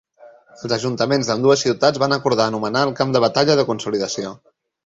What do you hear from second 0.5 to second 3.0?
Els ajuntaments d'ambdues ciutats van acordar anomenar el